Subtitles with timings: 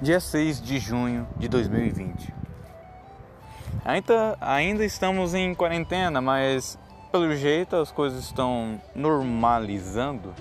[0.00, 2.34] dia 6 de junho de 2020.
[3.84, 6.78] Ainda, ainda estamos em quarentena, mas
[7.10, 10.34] pelo jeito as coisas estão normalizando.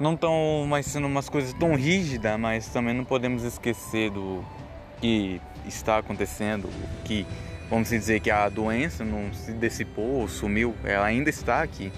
[0.00, 4.44] Não estão mais sendo umas coisas tão rígidas, mas também não podemos esquecer do
[5.00, 6.68] que está acontecendo,
[7.04, 7.26] que
[7.68, 11.92] vamos dizer que a doença não se dissipou, sumiu, ela ainda está aqui.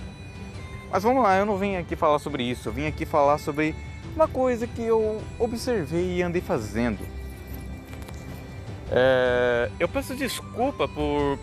[0.90, 3.74] Mas vamos lá, eu não vim aqui falar sobre isso, eu vim aqui falar sobre
[4.14, 6.98] uma coisa que eu observei e andei fazendo.
[8.90, 11.38] É, eu peço desculpa por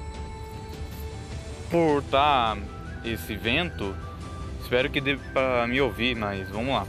[1.69, 2.57] por tá
[3.03, 3.95] esse vento.
[4.61, 6.85] Espero que dê para me ouvir, mas vamos lá.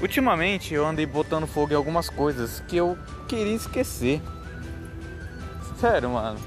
[0.00, 4.20] Ultimamente eu andei botando fogo em algumas coisas que eu queria esquecer.
[5.78, 6.38] Sério, mano.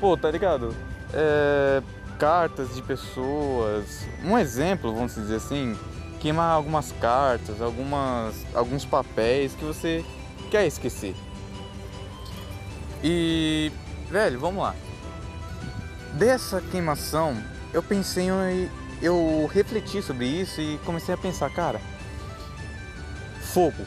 [0.00, 0.74] Pô, tá ligado?
[1.12, 1.82] É,
[2.18, 4.06] cartas de pessoas.
[4.24, 5.76] Um exemplo, vamos dizer assim,
[6.24, 10.02] queimar algumas cartas, algumas, alguns papéis que você
[10.50, 11.14] quer esquecer.
[13.02, 13.70] E,
[14.10, 14.74] velho, vamos lá.
[16.14, 17.36] Dessa queimação,
[17.74, 18.30] eu pensei,
[19.02, 21.78] eu refleti sobre isso e comecei a pensar, cara,
[23.52, 23.84] fogo.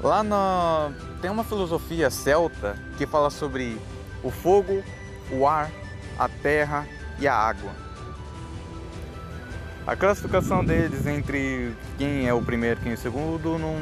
[0.00, 0.90] Lá na
[1.22, 3.80] tem uma filosofia celta que fala sobre
[4.20, 4.82] o fogo,
[5.30, 5.70] o ar,
[6.18, 6.88] a terra
[7.20, 7.87] e a água.
[9.88, 13.74] A classificação deles entre quem é o primeiro e quem é o segundo não,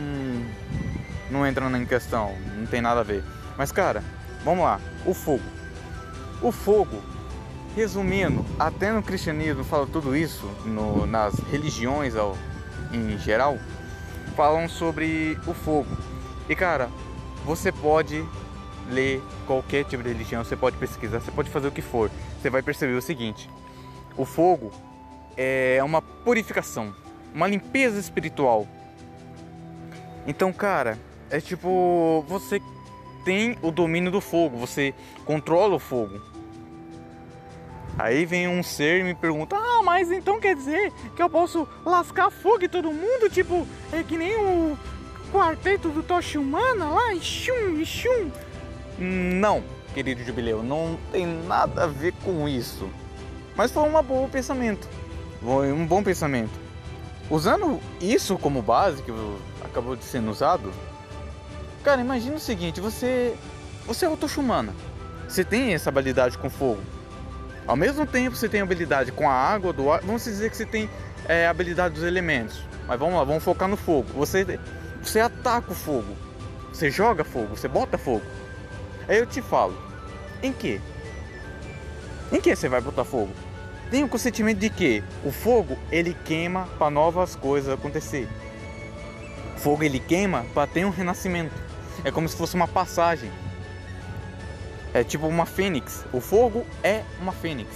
[1.33, 3.25] não entra em questão, não tem nada a ver.
[3.59, 4.05] Mas cara,
[4.45, 5.43] vamos lá, o fogo.
[6.41, 7.03] O fogo,
[7.75, 12.39] resumindo, até no cristianismo fala tudo isso, no, nas religiões ao,
[12.93, 13.59] em geral,
[14.37, 15.91] falam sobre o fogo.
[16.49, 16.89] E cara,
[17.45, 18.25] você pode
[18.89, 22.12] ler qualquer tipo de religião, você pode pesquisar, você pode fazer o que for.
[22.41, 23.51] Você vai perceber o seguinte:
[24.17, 24.71] o fogo
[25.37, 26.95] é uma purificação,
[27.34, 28.67] uma limpeza espiritual.
[30.27, 30.98] Então, cara,
[31.31, 32.61] é tipo você
[33.25, 36.20] tem o domínio do fogo, você controla o fogo.
[37.99, 41.66] Aí vem um ser e me pergunta: Ah, mas então quer dizer que eu posso
[41.84, 43.31] lascar fogo em todo mundo?
[43.31, 44.78] Tipo, é que nem o
[45.33, 47.15] quarteto do Tocha Humana lá?
[47.15, 48.31] Ixum, ixum.
[48.99, 49.62] Não,
[49.94, 52.89] querido jubileu, não tem nada a ver com isso.
[53.56, 54.87] Mas foi um bom pensamento.
[55.47, 56.53] Um bom pensamento.
[57.31, 59.12] Usando isso como base, que
[59.62, 60.73] acabou de sendo usado,
[61.87, 63.37] Cara, imagina o seguinte, você.
[63.87, 64.75] Você é o Toshumana.
[65.29, 66.83] Você tem essa habilidade com fogo.
[67.65, 70.01] Ao mesmo tempo você tem habilidade com a água, do ar.
[70.01, 70.91] Vamos dizer que você tem
[71.29, 72.61] é, habilidade dos elementos.
[72.89, 74.09] Mas vamos lá, vamos focar no fogo.
[74.15, 74.59] Você,
[75.01, 76.17] você ataca o fogo.
[76.73, 78.27] Você joga fogo, você bota fogo.
[79.07, 79.81] Aí eu te falo,
[80.43, 80.81] em que?
[82.33, 83.31] Em que você vai botar fogo?
[83.91, 88.28] Tem o consentimento de que o fogo ele queima para novas coisas acontecer.
[89.56, 91.54] O fogo ele queima para ter um renascimento.
[92.04, 93.30] É como se fosse uma passagem.
[94.92, 96.04] É tipo uma fênix.
[96.12, 97.69] O fogo é uma fênix,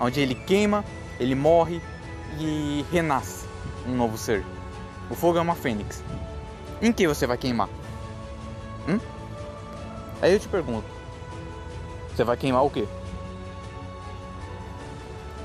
[0.00, 0.84] onde ele queima,
[1.20, 1.82] ele morre
[2.38, 3.46] e renasce
[3.86, 4.44] um novo ser.
[5.10, 6.02] O fogo é uma fênix.
[6.80, 7.68] Em que você vai queimar?
[8.88, 9.00] Hum?
[10.22, 10.86] Aí eu te pergunto:
[12.14, 12.86] você vai queimar o quê?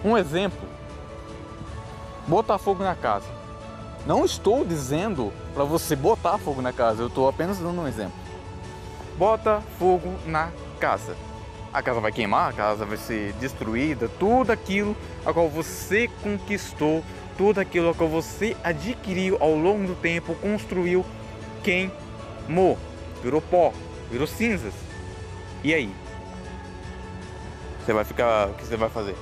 [0.04, 0.68] Um exemplo:
[2.28, 3.28] botar fogo na casa.
[4.06, 8.24] Não estou dizendo para você botar fogo na casa, eu estou apenas dando um exemplo
[9.18, 11.16] bota fogo na casa.
[11.72, 17.04] A casa vai queimar, a casa vai ser destruída, tudo aquilo a qual você conquistou,
[17.38, 21.04] tudo aquilo a qual você adquiriu ao longo do tempo, construiu,
[21.64, 22.78] queimou,
[23.24, 23.74] virou pó,
[24.12, 24.74] virou cinzas.
[25.64, 25.92] E aí?
[27.84, 29.16] Você vai ficar, o que você vai fazer?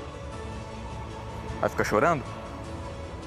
[1.61, 2.23] Vai ficar chorando?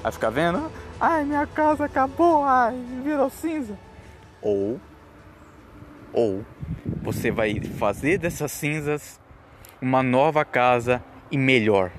[0.03, 0.71] Vai ficar vendo?
[0.99, 3.75] Ai, minha casa acabou, ai, virou cinza.
[4.41, 4.79] Ou
[6.15, 6.45] ou
[7.01, 9.19] você vai fazer dessas cinzas
[9.81, 11.91] uma nova casa e melhor.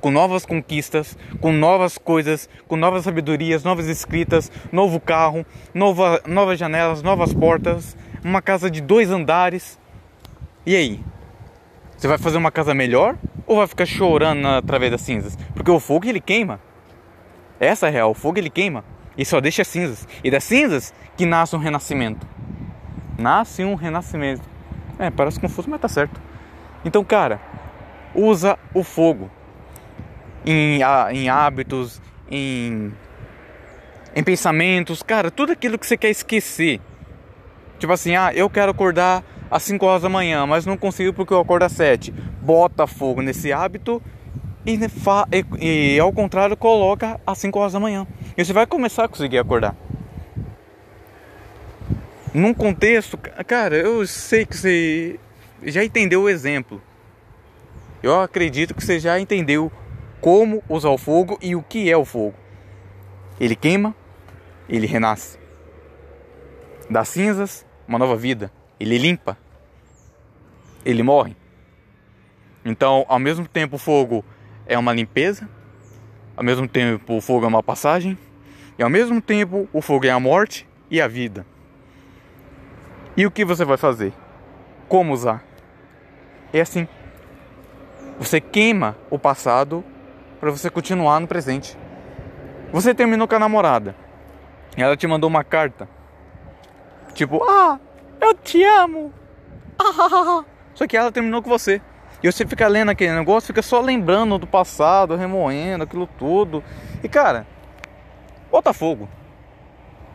[0.00, 6.58] Com novas conquistas, com novas coisas, com novas sabedorias, novas escritas, novo carro, nova, novas
[6.58, 9.78] janelas, novas portas, uma casa de dois andares.
[10.64, 11.00] E aí?
[11.96, 13.16] Você vai fazer uma casa melhor
[13.46, 15.36] ou vai ficar chorando através das cinzas?
[15.62, 16.60] Porque o fogo ele queima.
[17.60, 18.84] Essa é a real, o fogo ele queima
[19.16, 20.08] e só deixa cinzas.
[20.24, 22.26] E das cinzas que nasce um renascimento
[23.18, 24.42] nasce um renascimento.
[24.98, 26.20] É, parece confuso, mas tá certo.
[26.84, 27.40] Então, cara,
[28.14, 29.30] usa o fogo
[30.44, 30.80] em,
[31.12, 32.00] em hábitos,
[32.30, 32.92] em,
[34.14, 36.80] em pensamentos, cara, tudo aquilo que você quer esquecer.
[37.78, 41.32] Tipo assim, ah, eu quero acordar às 5 horas da manhã, mas não consigo porque
[41.32, 42.12] eu acordo às 7.
[42.40, 44.02] Bota fogo nesse hábito
[44.64, 44.78] e,
[45.60, 48.06] e, e ao contrário, coloca às 5 horas da manhã.
[48.36, 49.74] E você vai começar a conseguir acordar.
[52.32, 55.20] num contexto, cara, eu sei que você
[55.64, 56.80] já entendeu o exemplo.
[58.02, 59.70] Eu acredito que você já entendeu
[60.20, 62.34] como usar o fogo e o que é o fogo.
[63.38, 63.94] Ele queima,
[64.68, 65.38] ele renasce.
[66.88, 68.50] Das cinzas, uma nova vida.
[68.78, 69.36] Ele limpa,
[70.84, 71.36] ele morre.
[72.64, 74.24] Então, ao mesmo tempo, o fogo
[74.72, 75.46] é uma limpeza,
[76.34, 78.16] ao mesmo tempo, o fogo é uma passagem,
[78.78, 81.44] e ao mesmo tempo, o fogo é a morte e a vida.
[83.14, 84.14] E o que você vai fazer?
[84.88, 85.44] Como usar?
[86.54, 86.88] É assim.
[88.18, 89.84] Você queima o passado
[90.40, 91.76] para você continuar no presente.
[92.72, 93.94] Você terminou com a namorada.
[94.74, 95.86] Ela te mandou uma carta.
[97.12, 97.78] Tipo, ah,
[98.18, 99.12] eu te amo.
[99.78, 101.82] Ah, só que ela terminou com você.
[102.22, 106.62] E você fica lendo aquele negócio, fica só lembrando do passado, remoendo aquilo tudo.
[107.02, 107.46] E cara,
[108.50, 109.08] bota fogo.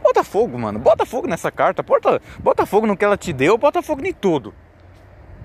[0.02, 0.80] Bota fogo, mano.
[0.80, 1.84] Bota fogo nessa carta.
[1.84, 4.54] Bota, bota fogo no que ela te deu, bota fogo em tudo.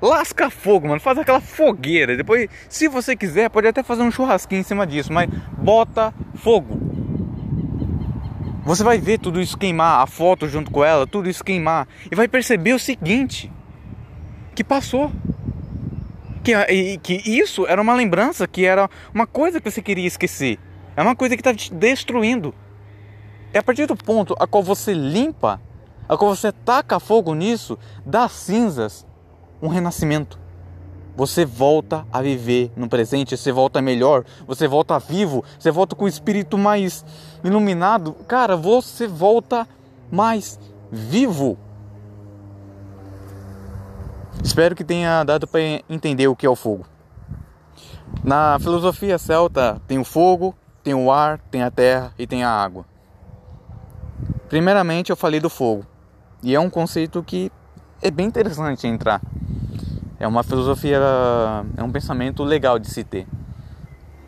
[0.00, 1.00] Lasca fogo, mano.
[1.00, 2.17] Faz aquela fogueira.
[2.17, 5.29] Depois, se você quiser, pode até fazer um churrasquinho em cima disso, mas
[5.59, 6.81] bota fogo.
[8.64, 11.88] Você vai ver tudo isso queimar, a foto junto com ela, tudo isso queimar.
[12.11, 13.50] E vai perceber o seguinte:
[14.55, 15.11] que passou.
[16.42, 20.58] Que, que isso era uma lembrança, que era uma coisa que você queria esquecer.
[20.96, 22.54] É uma coisa que está te destruindo.
[23.52, 25.60] É a partir do ponto a qual você limpa,
[26.08, 29.06] a qual você taca fogo nisso, dá cinzas
[29.62, 30.38] um renascimento.
[31.14, 36.06] Você volta a viver no presente, você volta melhor, você volta vivo, você volta com
[36.06, 37.04] o espírito mais
[37.44, 38.14] iluminado.
[38.26, 39.68] Cara, você volta
[40.10, 40.58] mais
[40.90, 41.58] vivo.
[44.40, 46.87] Espero que tenha dado para entender o que é o fogo.
[48.23, 52.50] Na filosofia celta tem o fogo, tem o ar, tem a terra e tem a
[52.50, 52.84] água.
[54.49, 55.84] Primeiramente eu falei do fogo.
[56.43, 57.50] E é um conceito que
[58.00, 59.20] é bem interessante entrar.
[60.19, 61.00] É uma filosofia,
[61.76, 63.26] é um pensamento legal de se ter.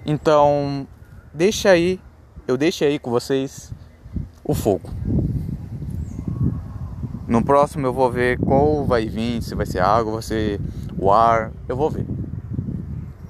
[0.05, 0.87] Então,
[1.33, 2.01] deixa aí,
[2.49, 3.73] eu deixo aí com vocês
[4.45, 4.91] o fogo.
[7.27, 10.61] No próximo eu vou ver qual vai vir, se vai ser água, vai ser
[10.99, 12.07] o ar, eu vou ver.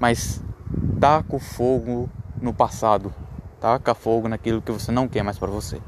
[0.00, 0.42] Mas
[0.98, 2.10] taca o fogo
[2.42, 3.14] no passado,
[3.60, 5.80] taca fogo naquilo que você não quer mais para você.